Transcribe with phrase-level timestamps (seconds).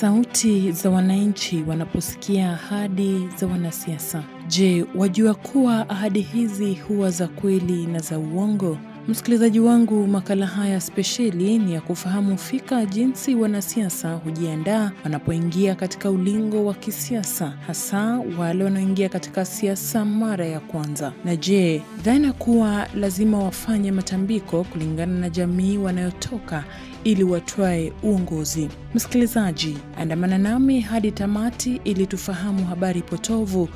[0.00, 4.24] Sauti za wananchi wanaposikia ahadi za wanasiasa.
[4.48, 8.78] Je, wajua kuwa ahadi hizi huwa za kweli na za uongo?
[9.08, 16.64] Msikilizaji wangu, makala haya spesheli ni ya kufahamu fika jinsi wanasiasa hujiandaa wanapoingia katika ulingo
[16.64, 21.12] wa kisiasa, hasa wale wanaoingia katika siasa mara ya kwanza.
[21.24, 26.64] Na je, dhana kuwa lazima wafanye matambiko kulingana na jamii wanayotoka
[27.04, 28.68] ili watwae uongozi.
[28.94, 33.68] Msikilizaji, andamana nami hadi tamati ili tufahamu habari potovu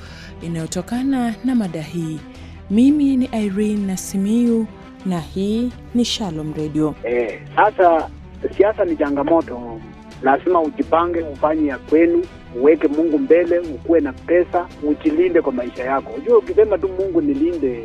[0.42, 2.18] inayotokana na mada hii.
[2.70, 4.66] Mimi ni Irene Nasimiu
[5.06, 6.94] na hii ni Shalom Radio.
[7.04, 8.08] Eh, sasa
[8.56, 9.80] siasa ni changamoto,
[10.22, 12.24] lazima ujipange, ufanye ya kwenu,
[12.60, 16.12] uweke Mungu mbele, ukuwe na pesa, ujilinde kwa maisha yako.
[16.12, 17.84] Unajua, ukisema tu Mungu nilinde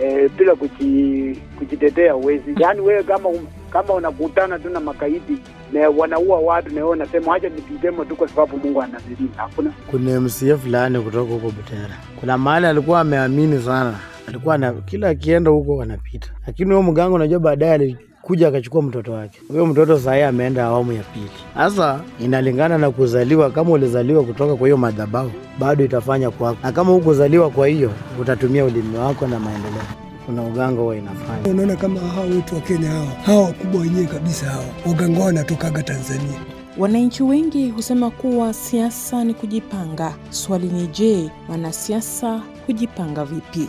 [0.00, 2.54] eh, bila kuji, kujitetea uwezi.
[2.60, 5.38] Yaani wewe kama um, kama unakutana tu na makaidi
[5.72, 9.34] na wanaua watu na wewe unasema acha nipigemo tu kwa sababu Mungu ananilinda.
[9.36, 9.72] Hakuna.
[9.90, 13.94] Kuna MCA fulani kutoka huko Butera, kuna mahali alikuwa ameamini sana,
[14.34, 19.40] alikuwa na kila akienda huko anapita, lakini huyo mganga, unajua baadaye alikuja akachukua mtoto wake.
[19.48, 21.30] Huyo mtoto sahii ameenda awamu ya pili.
[21.56, 23.50] Sasa inalingana na kuzaliwa.
[23.50, 27.90] Kama ulizaliwa kutoka kwa hiyo madhabahu, bado itafanya kwako, na kama hukuzaliwa kwa hiyo,
[28.20, 29.82] utatumia ulimi wako na maendeleo.
[30.26, 34.46] Kuna uganga huwa inafanya Unaona kama hawa wetu wa Kenya hawa hawa wakubwa wenyewe kabisa
[34.46, 36.40] hawa waganga wao wanatokaga Tanzania.
[36.78, 40.14] Wananchi wengi husema kuwa siasa ni kujipanga.
[40.30, 43.68] Swali ni je, wanasiasa hujipanga vipi?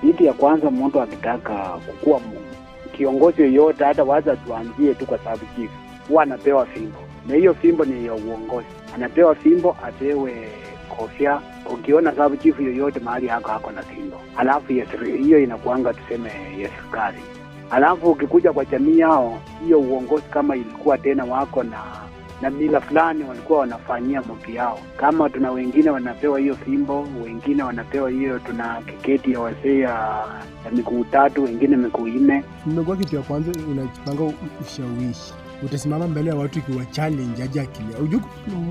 [0.00, 1.54] Kitu ya kwanza, mtu akitaka
[1.86, 2.20] kukuwa
[2.96, 5.70] kiongozi yoyote, hata waza tuanzie tu kwa sababu chief
[6.08, 8.66] huwa anapewa fimbo, na hiyo fimbo ni ya uongozi.
[8.94, 10.48] Anapewa fimbo, apewe
[10.96, 11.40] kofia.
[11.74, 14.72] Ukiona sababu chifu yoyote mahali hako hako na fimbo, alafu
[15.22, 16.28] hiyo inakuanga tuseme
[16.58, 17.18] ya serikali.
[17.70, 21.78] Alafu ukikuja kwa jamii yao, hiyo uongozi kama ilikuwa tena wako na
[22.42, 24.78] na mila fulani walikuwa wanafanyia mopi yao.
[24.96, 30.24] Kama tuna wengine wanapewa hiyo fimbo, wengine wanapewa hiyo, tuna kiketi ya wasee ya
[30.72, 32.44] miguu tatu, wengine miguu nne.
[32.66, 37.88] Mmekuwa kitu ya kwanza unajipanga ushawishi, utasimama mbele ya watu ikiwa challenge aje akili.
[38.00, 38.20] Unajua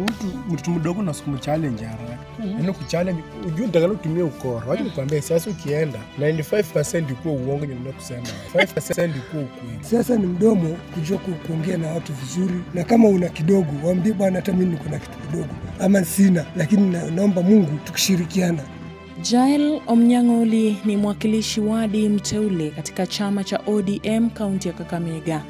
[0.04, 4.66] mtu mtu mdogo na siku challenge haraka, yaani kuchallenge, unajua nitakalo kutumia ukora.
[4.68, 9.78] Wacha nikwambie, sasa ukienda 95% ikuwa uongo, ndio kusema 5% ikuwa ukweli.
[9.82, 14.54] Sasa ni mdomo kujua kuongea na watu vizuri, na kama una kidogo waambie bwana, hata
[14.54, 15.50] mimi niko na kitu kidogo
[15.80, 18.64] ama sina, lakini na, naomba Mungu tukishirikiana
[19.22, 25.44] Jael Omnyang'oli ni mwakilishi wadi mteule katika chama cha ODM kaunti ya Kakamega.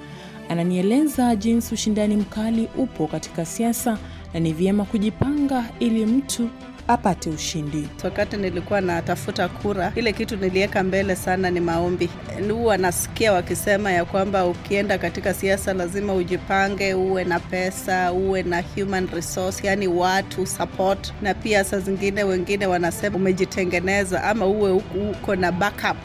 [0.50, 3.98] Ananieleza jinsi ushindani mkali upo katika siasa
[4.34, 6.50] na ni vyema kujipanga ili mtu
[6.88, 7.88] apate ushindi.
[8.04, 12.10] Wakati nilikuwa natafuta kura, ile kitu niliweka mbele sana ni maombi.
[12.52, 18.64] Huwa nasikia wakisema ya kwamba ukienda katika siasa lazima ujipange, uwe na pesa, uwe na
[18.76, 24.72] human resource, yani watu support, na pia saa zingine wengine wanasema umejitengeneza ama uwe
[25.12, 25.98] uko na backup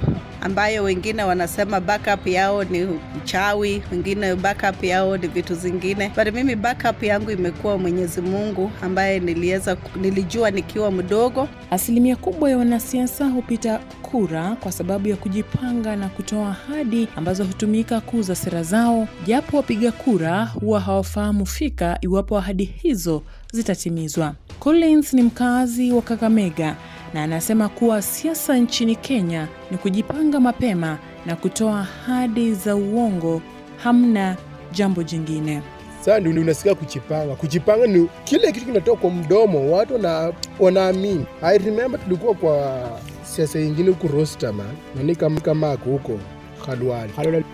[0.42, 2.84] ambayo wengine wanasema backup yao ni
[3.16, 9.20] uchawi, wengine backup yao ni vitu zingine, but mimi backup yangu imekuwa Mwenyezi Mungu ambaye
[9.20, 11.48] niliweza nilijua nikiwa mdogo.
[11.70, 18.00] Asilimia kubwa ya wanasiasa hupita kura kwa sababu ya kujipanga na kutoa ahadi ambazo hutumika
[18.00, 23.22] kuuza sera zao, japo wapiga kura huwa hawafahamu fika iwapo ahadi hizo
[23.52, 24.34] zitatimizwa.
[24.58, 26.76] Collins ni mkazi wa Kakamega
[27.14, 33.42] na anasema kuwa siasa nchini Kenya ni kujipanga mapema na kutoa ahadi za uongo,
[33.76, 34.36] hamna
[34.72, 35.62] jambo jingine.
[35.98, 37.34] Sasa ndio unasikia kujipanga.
[37.34, 40.00] Kujipanga ni kile kitu kinatoka kwa mdomo, watu
[40.60, 41.26] wanaamini.
[41.42, 42.88] I remember tulikuwa kwa
[43.22, 46.18] siasa ingine huku Rosterman, nani kama huko
[46.66, 47.08] Khalwal,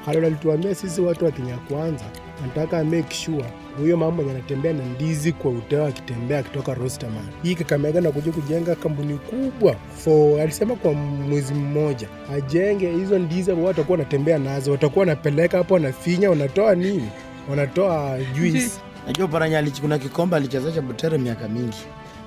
[0.05, 2.05] Khalwali alituambia sisi watu wa Kenya kwanza
[2.43, 3.45] nataka make sure
[3.79, 7.25] huyo mama mwenye anatembea na ndizi kwa uteo akitembea akitoka Rosterman.
[7.43, 13.67] Hii Kakamega na kujenga kampuni kubwa for alisema kwa mwezi mmoja ajenge hizo ndizi, ambao
[13.67, 17.09] watakuwa wanatembea nazo, watakuwa wanapeleka hapo, wanafinya, wanatoa nini
[17.51, 18.71] wanatoa juice.
[19.07, 21.77] Najua Paranya kuna kikombe alichezesha Butere miaka mingi,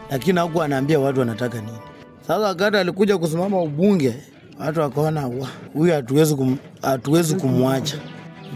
[0.10, 1.78] lakini hakuwa anaambia watu wanataka nini.
[2.22, 4.14] Sasa wakati alikuja kusimama ubunge,
[4.60, 5.94] watu wakaona "Wa, huyu
[6.82, 7.98] hatuwezi kumwacha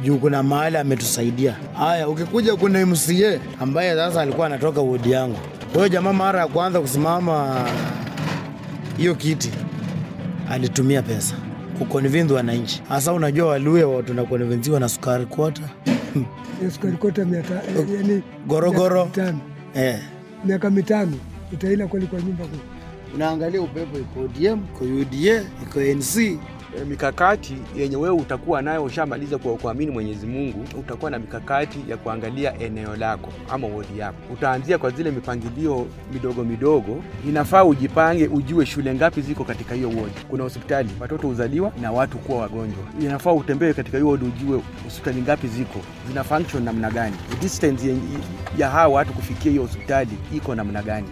[0.03, 1.55] juu kuna mahali ametusaidia.
[1.77, 5.37] Haya, ukikuja kuna MCA ambaye sasa alikuwa anatoka wodi yangu.
[5.73, 7.65] Huyo jamaa mara ya kwanza kusimama
[8.97, 9.51] hiyo kiti
[10.49, 11.35] alitumia pesa
[11.77, 12.81] kukonvinzi wananchi.
[12.89, 14.11] Hasa unajua Waluya watu
[14.79, 15.61] na sukari kwota
[16.73, 17.61] sukari kota mia ta-
[17.95, 19.09] yani Gorogoro.
[19.75, 19.99] eh.
[20.45, 21.11] miaka mitano
[21.53, 22.43] utaila kweli kwa nyumba
[23.15, 26.39] unaangalia upepo iko ODM, iko UDA, iko NC,
[26.89, 32.59] mikakati yenye wewe utakuwa nayo ushamaliza kwa kuamini Mwenyezi Mungu, utakuwa na mikakati ya kuangalia
[32.59, 34.17] eneo lako ama wodi yako.
[34.33, 40.15] Utaanzia kwa zile mipangilio midogo midogo, inafaa ujipange, ujue shule ngapi ziko katika hiyo wodi.
[40.29, 45.21] Kuna hospitali watoto huzaliwa na watu kuwa wagonjwa, inafaa utembee katika hiyo wodi, ujue hospitali
[45.21, 47.95] ngapi ziko, zina function namna gani, distance
[48.57, 51.07] ya hawa watu kufikia hiyo hospitali iko namna gani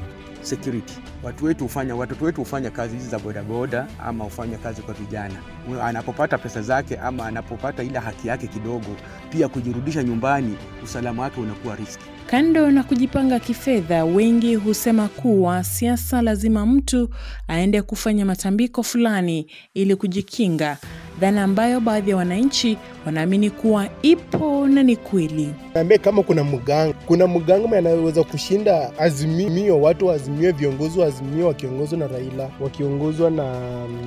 [0.46, 0.94] security.
[1.24, 5.36] Watu wetu hufanya watoto wetu hufanya kazi hizi za bodaboda ama hufanya kazi kwa vijana,
[5.84, 8.96] anapopata pesa zake ama anapopata ile haki yake kidogo,
[9.30, 12.04] pia kujirudisha nyumbani, usalama wake unakuwa riski.
[12.28, 17.10] Kando na kujipanga kifedha, wengi husema kuwa siasa lazima mtu
[17.48, 20.78] aende kufanya matambiko fulani ili kujikinga,
[21.20, 25.50] dhana ambayo baadhi ya wananchi wanaamini kuwa ipo na ni kweli.
[25.76, 31.12] Niambie kama kuna mganga, kuna mganga anaweza kushinda Azimio, watu wa Azimio, viongozi wa
[31.46, 33.54] wakiongozwa na Raila, wakiongozwa na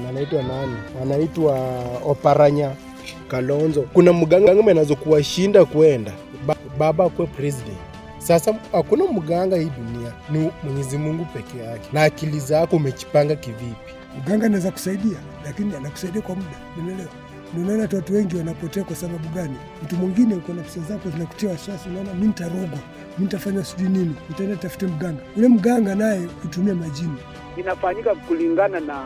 [0.09, 1.59] anaitwa nani, anaitwa
[2.07, 2.71] Oparanya
[3.29, 3.83] Kalonzo.
[3.83, 6.13] Kuna mganga anaweza kuwashinda kwenda
[6.47, 7.77] ba, baba akuwe president.
[8.19, 13.96] Sasa hakuna mganga hii dunia, ni Mwenyezi Mungu peke yake, na akili zako umejipanga kivipi?
[14.19, 17.09] Mganga anaweza kusaidia, lakini anakusaidia kwa muda, unaelewa?
[17.57, 19.57] Unaona watu wengi wanapotea kwa sababu gani?
[19.85, 22.79] Mtu mwingine uko na pesa zako zinakutia wasiwasi, unaona mi nitarogwa,
[23.19, 25.21] mi nitafanya sijui nini, nitaenda tafute mganga.
[25.37, 27.17] Ule mganga naye hutumia majini.
[27.57, 29.05] Inafanyika kulingana na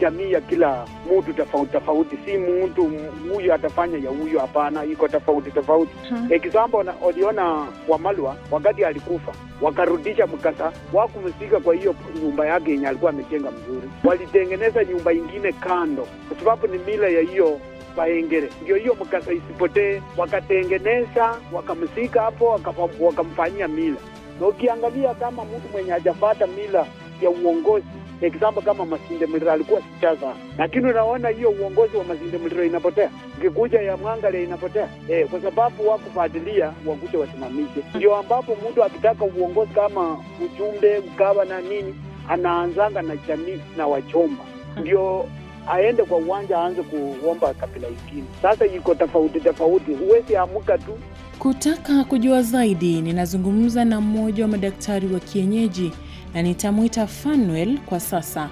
[0.00, 0.86] jamii ya kila
[1.18, 2.92] mtu tofauti tofauti, si mtu
[3.34, 5.92] huyu atafanya ya huyu, hapana, iko tofauti tofauti.
[6.30, 13.50] Example, waliona Wamalwa wakati alikufa, wakarudisha mkasa, wakumsika kwa hiyo nyumba yake yenye alikuwa amejenga
[13.50, 17.60] mzuri, walitengeneza nyumba ingine kando, kwa sababu ni mila ya hiyo
[17.96, 20.02] Waengere, ndio hiyo mkasa isipotee.
[20.16, 22.60] Wakatengeneza, wakamsika hapo,
[23.00, 23.96] wakamfanyia mila.
[24.40, 26.86] Na ukiangalia kama mtu mwenye hajapata mila
[27.22, 27.86] ya uongozi
[28.22, 33.80] example kama Masinde Muliro alikuwa sichasa, lakini unaona hiyo uongozi wa Masinde Muliro inapotea, ukikuja
[33.80, 34.88] ya Mwangale inapotea.
[35.08, 37.80] Eh, kwa sababu wakufuatilia wakuja wasimamishe.
[37.94, 41.94] Ndio ambapo mtu akitaka uongozi kama ujumbe ukawa na nini,
[42.28, 44.44] anaanzanga na jamii na wachomba,
[44.80, 45.26] ndio
[45.68, 48.26] aende kwa uwanja aanze kuomba kabila ingine.
[48.42, 50.98] Sasa iko tofauti tofauti, huwezi amuka tu.
[51.38, 55.92] Kutaka kujua zaidi, ninazungumza na mmoja wa madaktari wa kienyeji
[56.34, 58.50] na nitamwita Fanuel kwa sasa,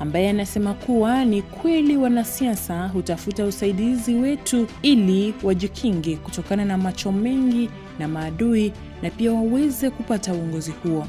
[0.00, 7.70] ambaye anasema kuwa ni kweli wanasiasa hutafuta usaidizi wetu ili wajikinge kutokana na macho mengi
[7.98, 8.72] na maadui
[9.02, 11.06] na pia waweze kupata uongozi huo.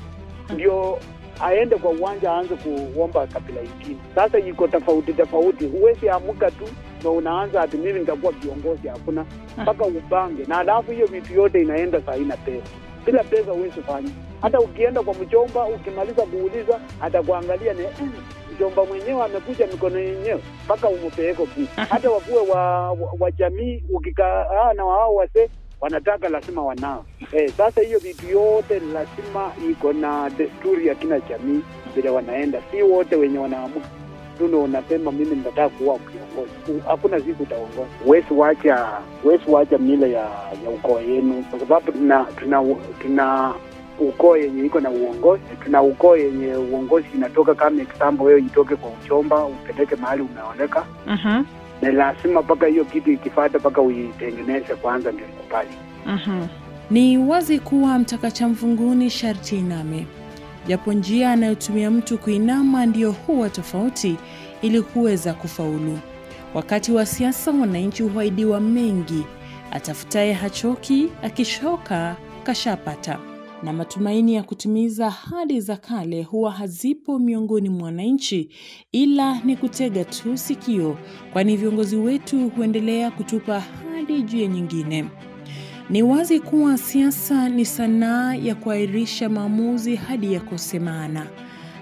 [0.54, 1.00] ndio
[1.44, 4.00] aende kwa uwanja aanze kuomba kabila ingine.
[4.16, 6.64] Sasa iko tofauti tofauti, huwezi amuka tu
[7.04, 8.88] na unaanza ati mimi nitakuwa kiongozi.
[8.88, 9.26] Hakuna,
[9.62, 12.66] mpaka upange, na alafu hiyo vitu yote inaenda saa ina pesa.
[13.06, 14.10] Bila pesa huwezi fanya.
[14.42, 18.24] Hata ukienda kwa mjomba, ukimaliza kuuliza, atakuangalia ni mjomba
[18.56, 21.68] mchomba mwenyewe amekuja mikono yenyewe, mpaka umupeeko kitu.
[21.90, 25.50] Hata wakuwe wa, wa, wa jamii, ukikaa na wao wasee
[25.82, 27.06] wanataka lazima wanao.
[27.32, 31.62] Eh, sasa hiyo vitu yote lazima iko na desturi ya kila jamii
[31.96, 33.88] vile wanaenda, si wote wenye wanaamuka
[34.38, 36.84] tuno unasema mimi nataka kuwa kiongozi.
[36.88, 37.82] Hakuna siku utaongoza.
[38.04, 38.88] Huwezi wacha
[39.24, 40.20] huwezi wacha mila ya,
[40.64, 42.64] ya ukoo yenu, kwa sababu tuna tuna
[43.02, 43.54] tuna
[44.00, 48.90] ukoo yenye iko na uongozi, tuna ukoo yenye uongozi inatoka kama example, wewe itoke kwa
[49.04, 51.44] uchomba upeleke mahali umeoleka -huh.
[51.82, 55.70] na lazima mpaka hiyo kitu ikifata mpaka uitengeneze kwanza ndio ikubali.
[56.06, 56.46] mhm.
[56.92, 60.06] Ni wazi kuwa mtakacha mvunguni sharti iname,
[60.68, 64.16] japo njia anayotumia mtu kuinama ndiyo huwa tofauti
[64.62, 66.00] ili kuweza kufaulu.
[66.54, 69.24] Wakati wa siasa, wananchi huahidiwa mengi,
[69.72, 73.20] atafutaye hachoki, akishoka kashapata.
[73.64, 78.50] Na matumaini ya kutimiza ahadi za kale huwa hazipo miongoni mwa wananchi,
[78.92, 80.98] ila ni kutega tu sikio,
[81.34, 85.06] kwani viongozi wetu huendelea kutupa ahadi juu ya nyingine.
[85.92, 91.28] Ni wazi kuwa siasa ni sanaa ya kuahirisha maamuzi hadi ya kusemana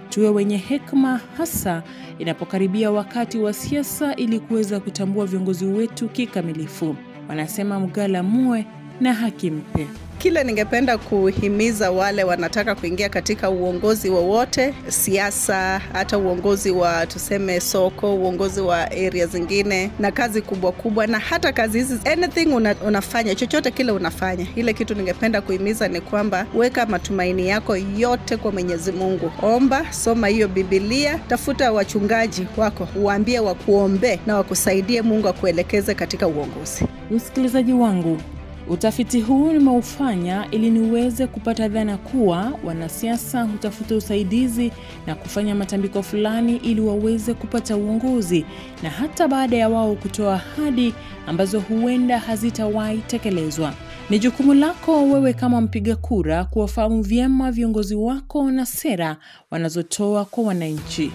[0.09, 1.83] Tuwe wenye hekima, hasa
[2.19, 6.95] inapokaribia wakati wa siasa, ili kuweza kutambua viongozi wetu kikamilifu.
[7.29, 8.65] Wanasema mgala muwe
[9.01, 9.87] na haki mpe.
[10.19, 18.15] Kile ningependa kuhimiza wale wanataka kuingia katika uongozi wowote, siasa, hata uongozi wa tuseme soko,
[18.15, 23.35] uongozi wa area zingine, na kazi kubwa kubwa, na hata kazi hizi anything una, unafanya
[23.35, 28.91] chochote kile unafanya, ile kitu ningependa kuhimiza ni kwamba weka matumaini yako yote kwa Mwenyezi
[28.91, 29.31] Mungu.
[29.41, 36.85] Omba, soma hiyo Bibilia, tafuta wachungaji wako, waambie wakuombee na wakusaidie, Mungu akuelekeze katika uongozi.
[37.11, 38.21] Msikilizaji wangu,
[38.69, 44.71] Utafiti huu nimeufanya ili niweze kupata dhana kuwa wanasiasa hutafuta usaidizi
[45.07, 48.45] na kufanya matambiko fulani ili waweze kupata uongozi,
[48.83, 50.93] na hata baada ya wao kutoa ahadi
[51.27, 53.73] ambazo huenda hazitawahi tekelezwa.
[54.09, 59.17] Ni jukumu lako wewe kama mpiga kura kuwafahamu vyema viongozi wako na sera
[59.51, 61.11] wanazotoa kwa wananchi.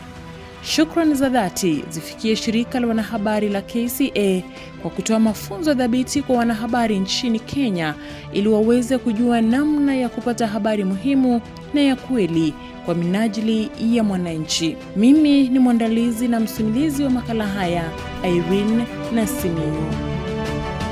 [0.64, 4.42] Shukrani za dhati zifikie shirika la wanahabari la KCA
[4.82, 7.94] kwa kutoa mafunzo dhabiti kwa wanahabari nchini Kenya
[8.32, 11.40] ili waweze kujua namna ya kupata habari muhimu
[11.74, 12.54] na ya kweli
[12.84, 14.76] kwa minajili ya mwananchi.
[14.96, 17.84] Mimi ni mwandalizi na msimulizi wa makala haya
[18.24, 19.84] Irene Nasimiyu.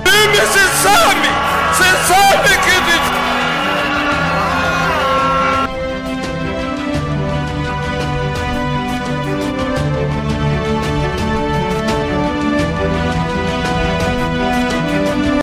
[0.05, 1.29] Mimi sisami,
[1.73, 2.32] sisami.